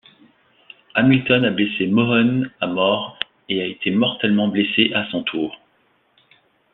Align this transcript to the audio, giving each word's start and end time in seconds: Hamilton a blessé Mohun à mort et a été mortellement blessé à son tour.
Hamilton 0.95 1.45
a 1.45 1.51
blessé 1.51 1.85
Mohun 1.85 2.49
à 2.59 2.65
mort 2.65 3.19
et 3.49 3.61
a 3.61 3.67
été 3.67 3.91
mortellement 3.91 4.47
blessé 4.47 4.91
à 4.95 5.07
son 5.11 5.21
tour. 5.21 5.55